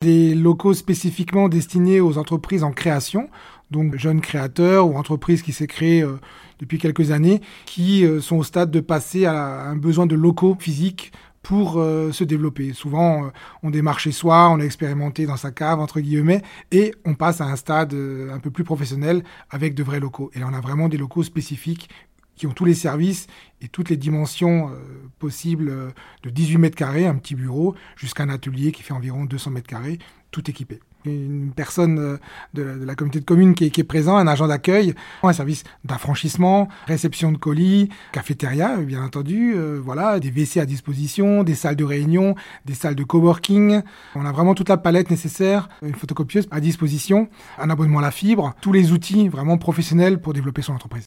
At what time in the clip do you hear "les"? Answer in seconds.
22.64-22.74, 23.90-23.96, 48.72-48.92